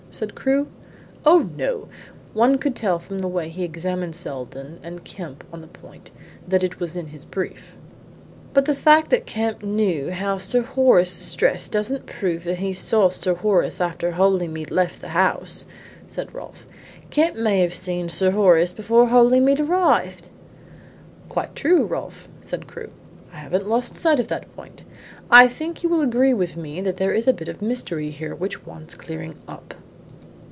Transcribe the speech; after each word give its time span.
said 0.13 0.35
Crewe. 0.35 0.67
"No, 1.25 1.37
no. 1.39 1.87
One 2.33 2.57
could 2.57 2.75
tell 2.75 2.99
from 2.99 3.19
the 3.19 3.29
way 3.29 3.47
he 3.47 3.63
examined 3.63 4.13
Seldon 4.13 4.77
and 4.83 5.05
Kemp 5.05 5.45
on 5.53 5.61
the 5.61 5.67
point 5.67 6.11
that 6.45 6.65
it 6.65 6.81
was 6.81 6.97
in 6.97 7.07
his 7.07 7.23
brief." 7.23 7.77
"But 8.53 8.65
the 8.65 8.75
fact 8.75 9.09
that 9.11 9.25
Kemp 9.25 9.63
knew 9.63 10.11
how 10.11 10.37
Sir 10.37 10.63
Horace 10.63 11.17
was 11.17 11.33
dressed 11.35 11.71
doesn't 11.71 12.07
prove 12.07 12.43
that 12.43 12.59
he 12.59 12.73
saw 12.73 13.07
Sir 13.07 13.35
Horace 13.35 13.79
after 13.79 14.11
Holymead 14.11 14.69
left 14.69 14.99
the 14.99 15.07
house," 15.07 15.65
said 16.09 16.33
Rolfe. 16.33 16.67
"Kemp 17.09 17.37
may 17.37 17.61
have 17.61 17.73
seen 17.73 18.09
Sir 18.09 18.31
Horace 18.31 18.73
before 18.73 19.07
Holymead 19.07 19.61
arrived." 19.61 20.29
"Quite 21.29 21.55
true, 21.55 21.85
Rolfe," 21.85 22.27
said 22.41 22.67
Crewe. 22.67 22.91
"I 23.31 23.37
haven't 23.37 23.69
lost 23.69 23.95
sight 23.95 24.19
of 24.19 24.27
that 24.27 24.53
point. 24.57 24.81
I 25.29 25.47
think 25.47 25.83
you 25.83 25.87
will 25.89 26.01
agree 26.01 26.33
with 26.33 26.57
me 26.57 26.81
that 26.81 26.97
there 26.97 27.13
is 27.13 27.29
a 27.29 27.33
bit 27.33 27.47
of 27.47 27.61
a 27.61 27.65
mystery 27.65 28.09
here 28.09 28.35
which 28.35 28.65
wants 28.65 28.93
clearing 28.93 29.35
up." 29.47 29.73